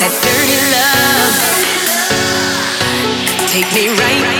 that 0.00 0.14
dirty 0.22 0.58
love. 0.70 1.34
Take 3.50 3.72
me 3.74 3.88
right. 3.98 4.37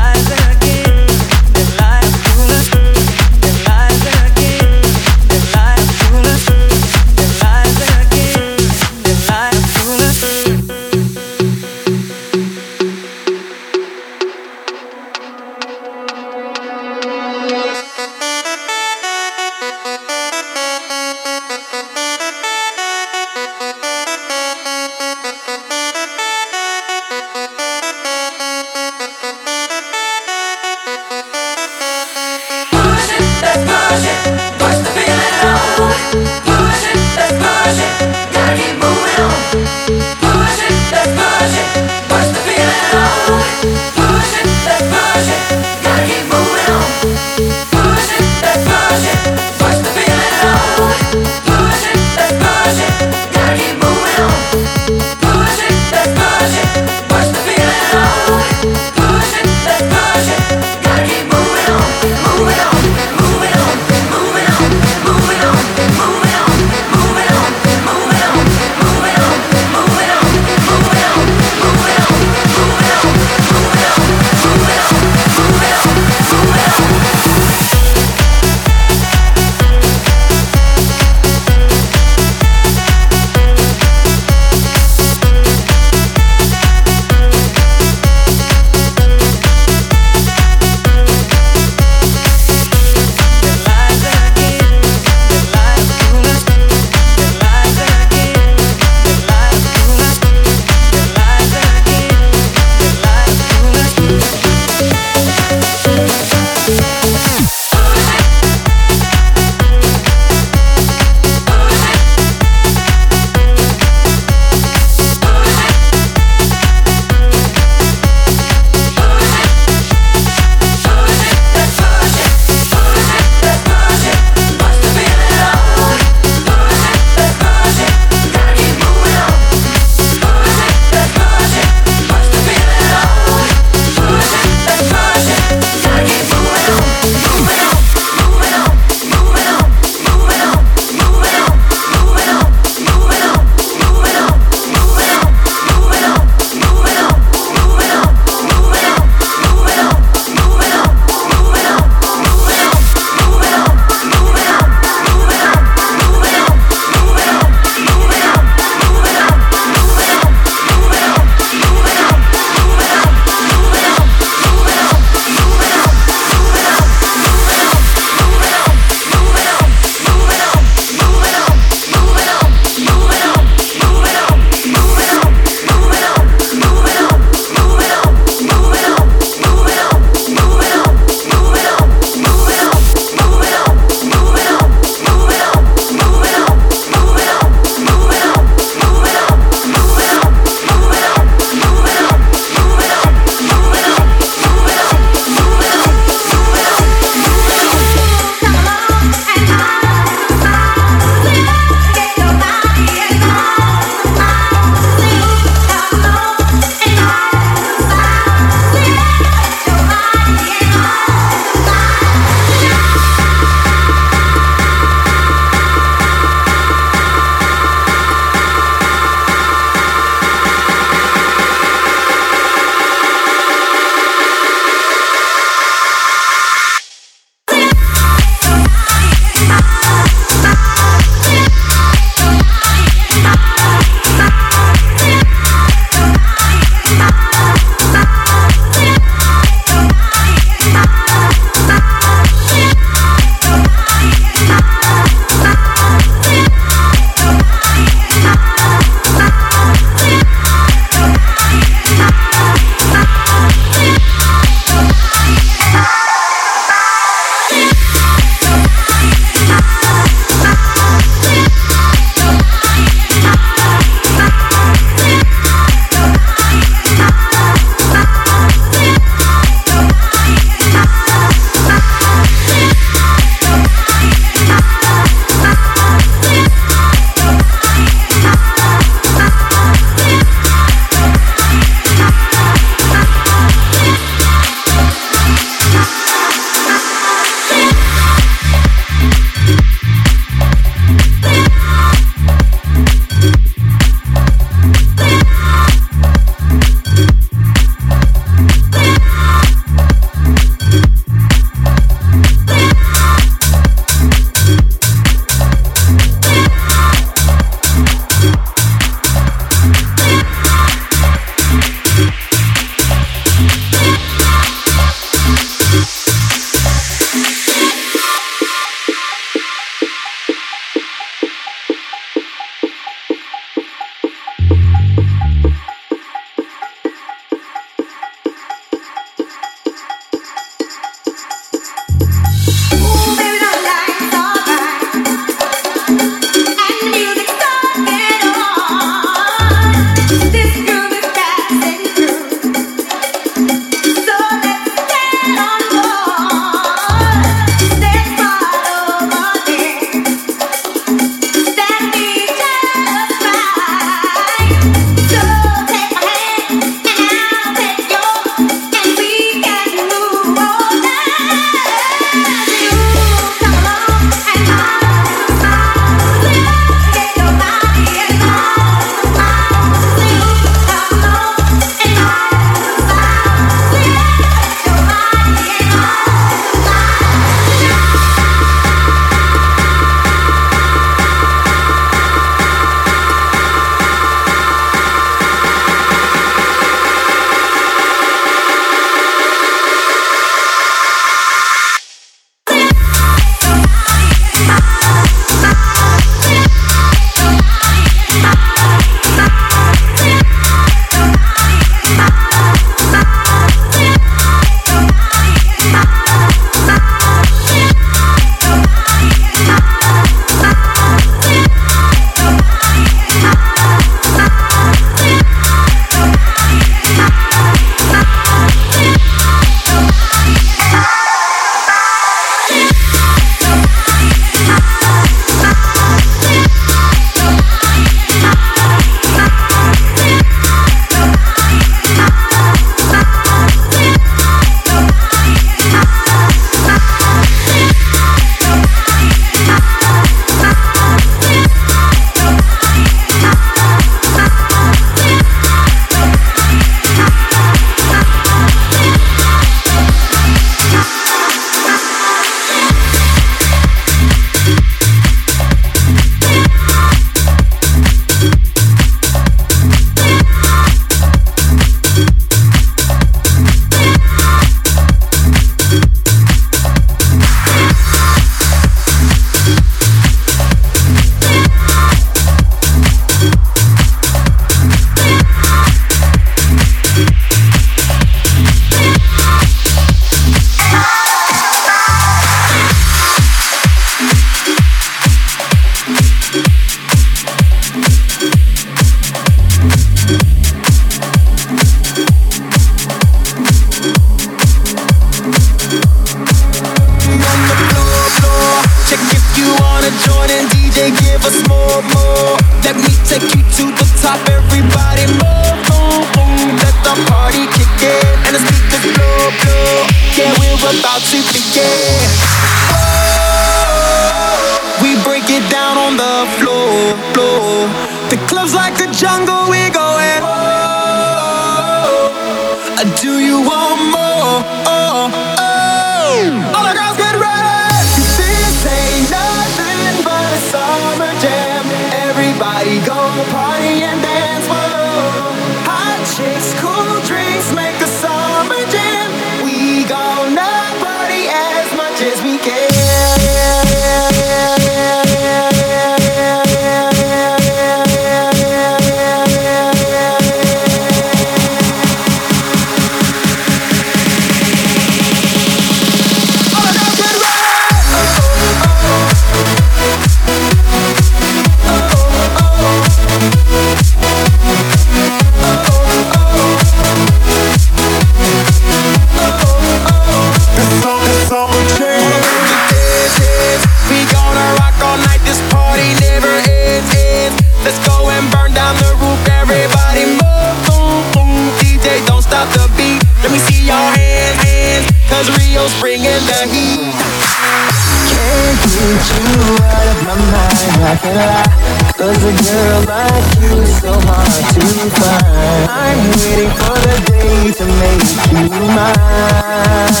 For 596.60 596.76
the 596.86 596.96
day 597.10 597.52
to 597.52 597.64
make 597.82 598.08
you 598.32 598.44
mine. 598.76 599.80
This 599.88 600.00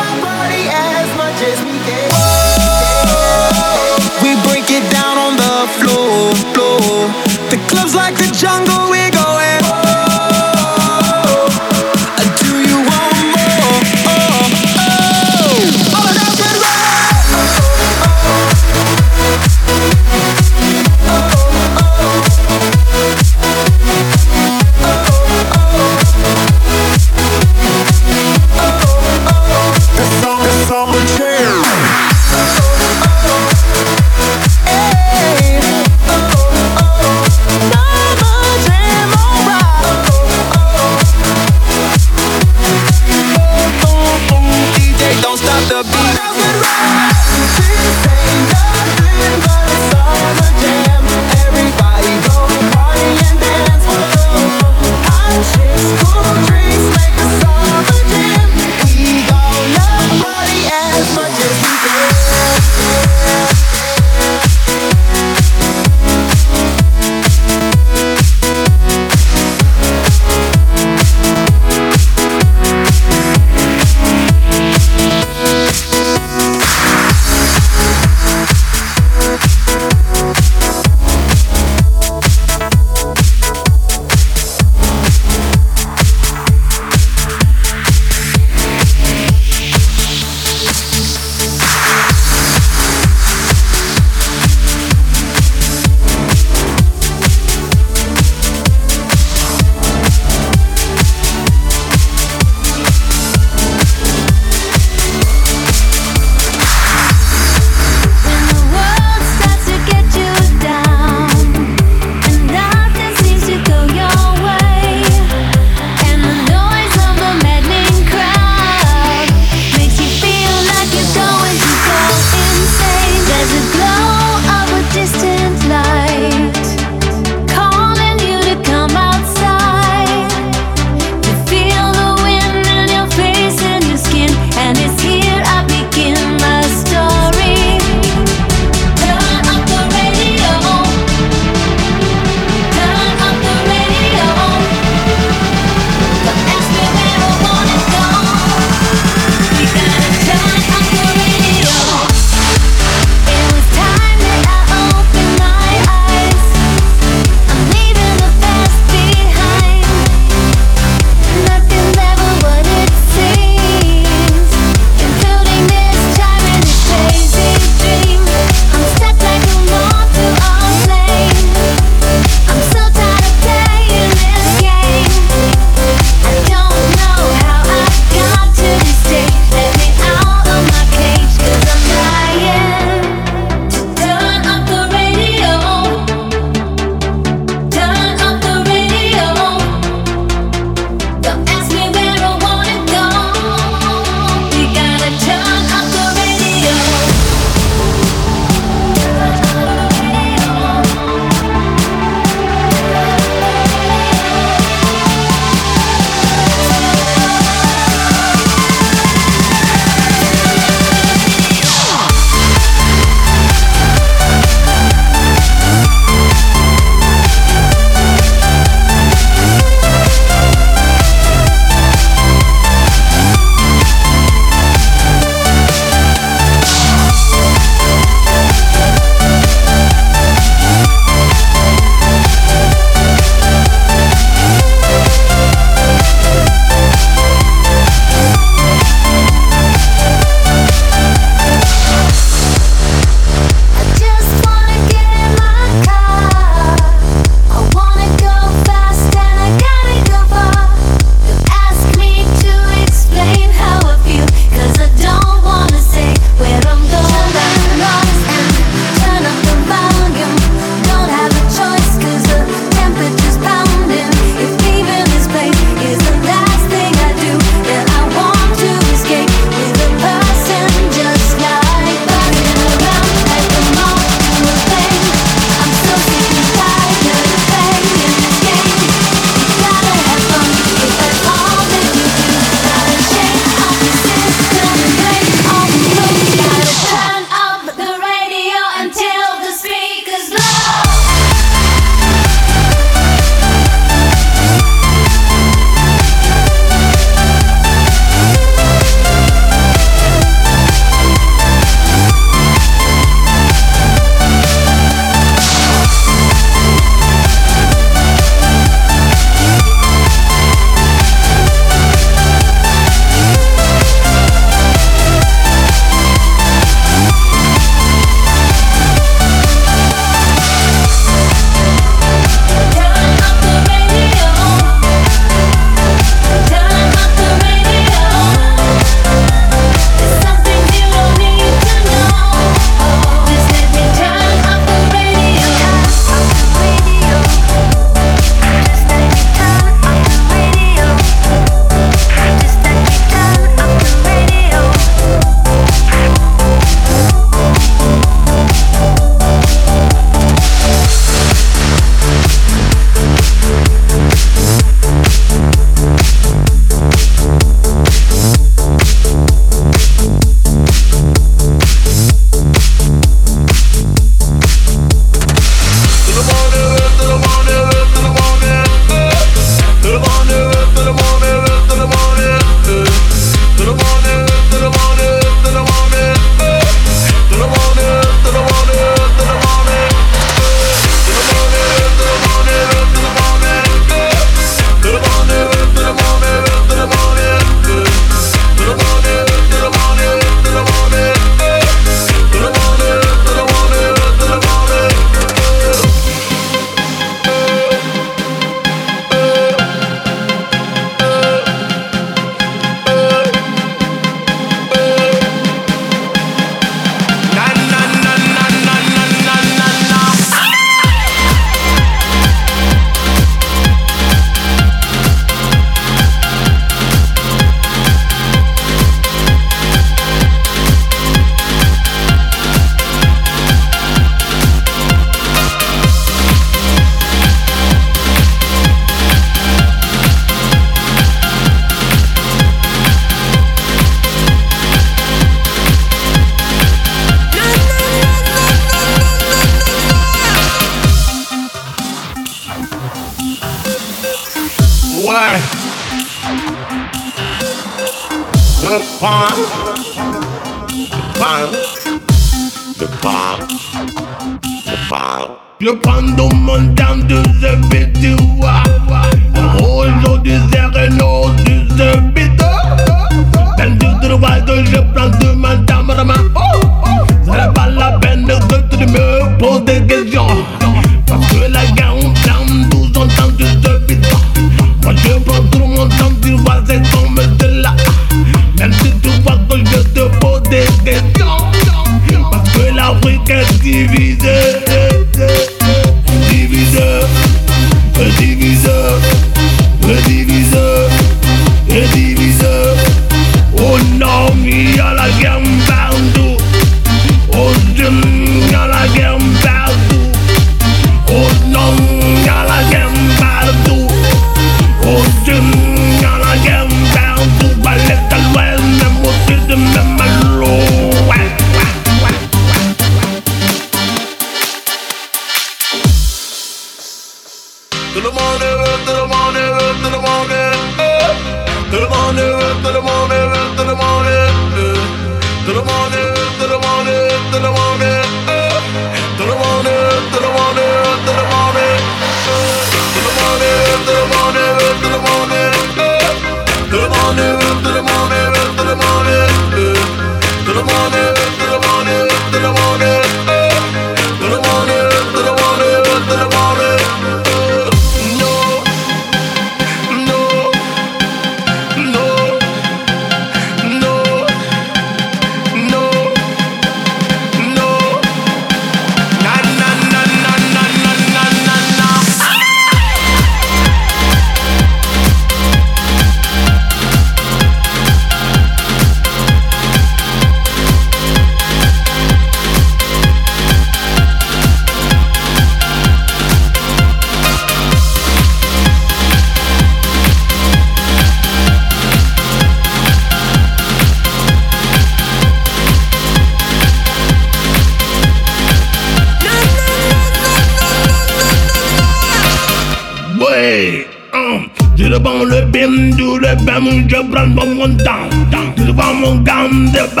the 599.51 600.00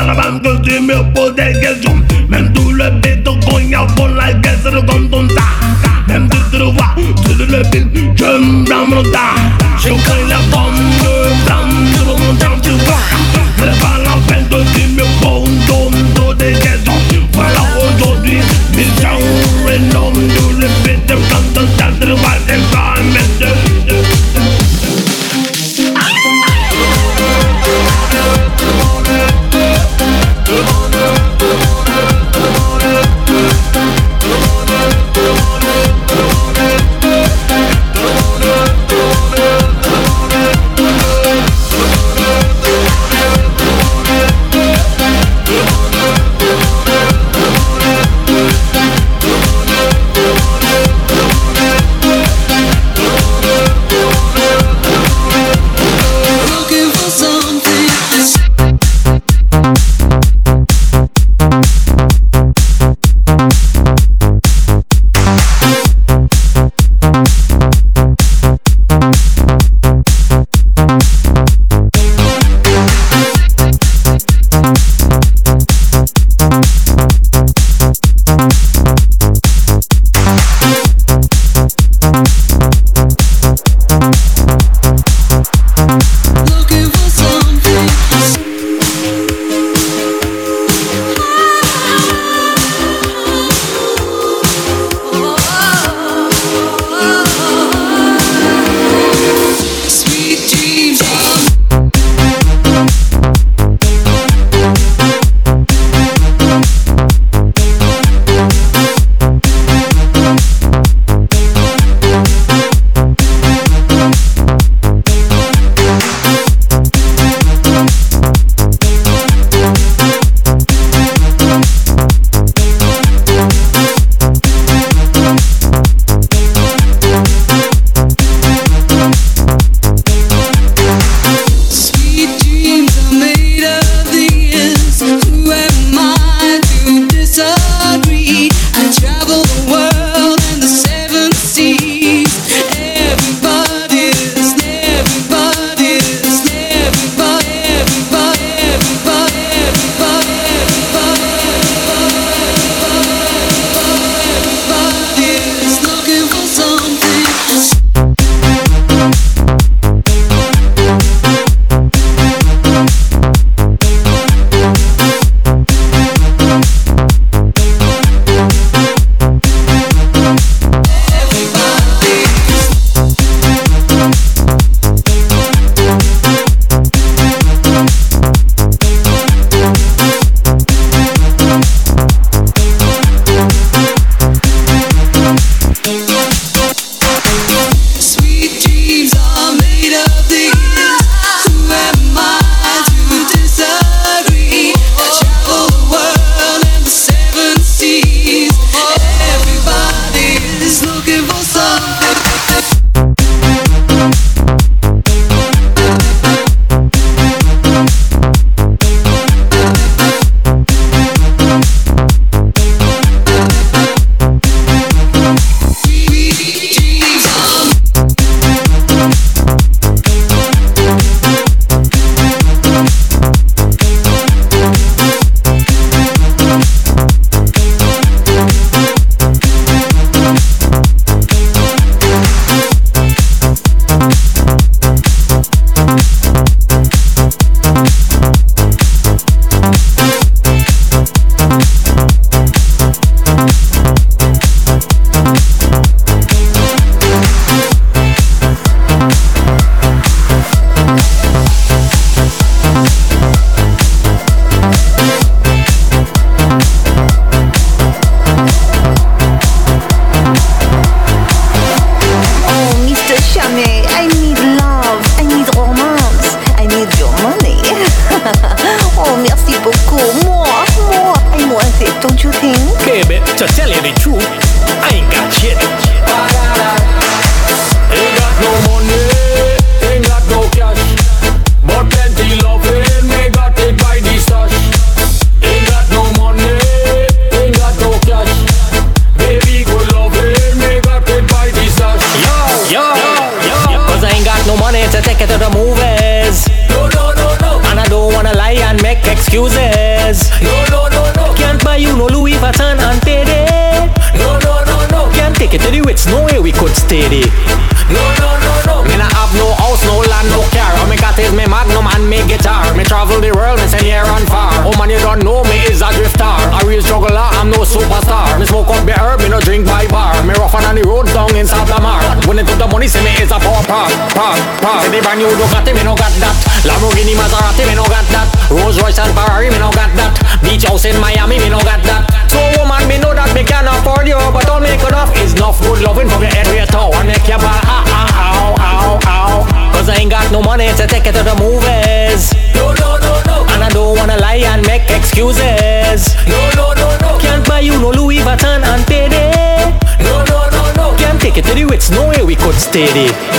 CD. 352.87 353.30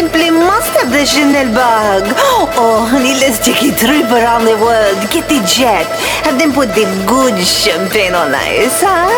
simply 0.00 0.30
must 0.30 0.72
have 0.80 0.90
the 0.90 1.04
Chanel 1.04 1.52
bag. 1.52 2.08
Oh, 2.56 2.88
honey, 2.88 3.12
let's 3.20 3.36
take 3.36 3.60
a 3.68 3.72
trip 3.76 4.08
around 4.08 4.48
the 4.48 4.56
world. 4.56 4.96
Get 5.12 5.28
the 5.28 5.44
jet. 5.44 5.84
Have 6.24 6.40
them 6.40 6.56
put 6.56 6.72
the 6.72 6.88
good 7.04 7.36
champagne 7.36 8.16
on 8.16 8.32
ice, 8.32 8.80
huh? 8.80 9.12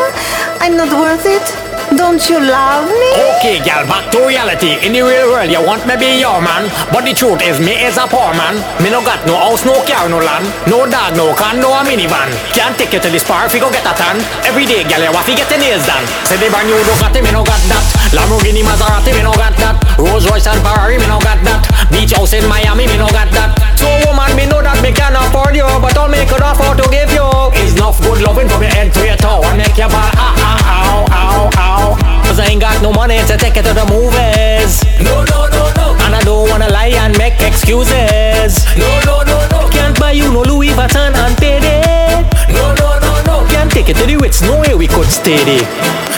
I'm 0.59 0.75
not 0.75 0.91
worth 0.91 1.23
it? 1.23 1.47
Don't 1.95 2.19
you 2.27 2.41
love 2.41 2.91
me? 2.91 3.11
Okay, 3.37 3.63
gal, 3.63 3.87
back 3.87 4.11
to 4.11 4.27
reality. 4.27 4.75
In 4.83 4.91
the 4.97 5.07
real 5.07 5.31
world, 5.31 5.51
you 5.55 5.63
want 5.63 5.87
me 5.87 5.95
be 5.95 6.19
your 6.19 6.43
man. 6.43 6.67
But 6.91 7.07
the 7.07 7.15
truth 7.15 7.47
is, 7.47 7.63
me 7.63 7.79
is 7.79 7.95
a 7.95 8.11
poor 8.11 8.35
man. 8.35 8.59
Me 8.83 8.91
no 8.91 9.05
got 9.07 9.23
no 9.23 9.39
house, 9.39 9.63
no 9.63 9.79
car, 9.87 10.09
no 10.11 10.19
land. 10.19 10.51
No 10.67 10.83
dog, 10.89 11.15
no 11.15 11.31
car, 11.37 11.55
no 11.55 11.71
a 11.79 11.87
minivan. 11.87 12.27
Can't 12.59 12.75
take 12.75 12.91
you 12.91 12.99
to 12.99 13.11
the 13.13 13.21
spa 13.23 13.47
if 13.47 13.55
you 13.55 13.61
go 13.63 13.71
get 13.71 13.87
a 13.87 13.95
tan. 13.95 14.19
Every 14.43 14.67
day, 14.67 14.83
gal, 14.83 15.05
you 15.05 15.15
have 15.15 15.27
to 15.31 15.35
get 15.37 15.47
the 15.47 15.59
nails 15.63 15.87
done. 15.87 16.03
Say 16.27 16.43
the 16.43 16.51
brand 16.51 16.67
new 16.67 16.81
Ducati, 16.83 17.23
me 17.23 17.31
no 17.31 17.47
got 17.47 17.63
that. 17.71 17.85
Lamborghini 18.17 18.67
Maserati, 18.67 19.13
me 19.15 19.23
no 19.23 19.31
got 19.39 19.55
that. 19.63 19.82
Rolls 19.99 20.29
Royce 20.29 20.47
and 20.47 20.61
Ferrari, 20.63 20.99
me 20.99 21.07
no 21.07 21.19
got 21.21 21.41
that. 21.45 21.63
Beach 21.91 22.13
house 22.13 22.33
in 22.33 22.45
Miami, 22.49 22.87
me 22.87 22.97
no 22.97 23.09
got 23.13 23.31
that. 23.33 23.55
So 23.79 23.87
woman, 24.07 24.33
me 24.37 24.47
know 24.47 24.63
that 24.63 24.81
me 24.83 24.93
can 24.93 25.15
afford 25.15 25.55
you, 25.55 25.67
but 25.81 25.97
all 25.97 26.09
me 26.09 26.25
could 26.27 26.43
afford 26.43 26.79
to 26.83 26.87
give 26.91 27.11
you 27.13 27.25
is 27.63 27.75
enough 27.75 28.01
good 28.03 28.23
loving 28.23 28.49
from 28.49 28.63
your 28.63 28.73
head 28.73 28.93
to 28.95 29.01
your 29.07 29.17
toe 29.17 29.43
and 29.47 29.59
make 29.59 29.77
your 29.77 29.89
ball 29.91 30.11
ah 30.19 30.35
ah 30.39 30.83
ow 30.83 30.99
ow 31.13 31.41
ow. 31.57 32.23
Cause 32.27 32.39
I 32.41 32.47
ain't 32.51 32.61
got 32.61 32.81
no 32.83 32.93
money 32.93 33.19
to 33.29 33.37
take 33.37 33.57
you 33.57 33.63
to 33.63 33.73
the 33.75 33.87
movies. 33.87 34.83
No 34.99 35.23
no 35.29 35.47
no 35.53 35.65
no. 35.77 35.87
And 36.03 36.15
I 36.15 36.21
don't 36.25 36.49
wanna 36.49 36.69
lie 36.71 36.95
and 36.97 37.17
make 37.19 37.41
excuses. 37.43 38.65
No 38.79 38.91
no 39.07 39.23
no 39.23 39.39
no. 39.53 39.69
Can't 39.71 39.99
buy 39.99 40.13
you 40.13 40.33
no 40.33 40.43
Louis 40.43 40.73
Vuitton 40.75 41.15
and 41.15 41.35
pay 41.39 41.61
it. 41.61 42.25
No 42.51 42.75
no 42.75 42.99
no 42.99 43.13
no. 43.27 43.35
Can't 43.51 43.71
take 43.71 43.89
it 43.89 43.97
to 43.97 44.07
the 44.07 44.17
Ritz, 44.17 44.43
no 44.43 44.61
way 44.61 44.75
we 44.75 44.87
could 44.87 45.11
stay 45.11 45.43
there. 45.45 45.67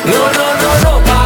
No 0.06 0.20
no 0.32 0.46
no 0.62 0.72
no. 0.84 1.23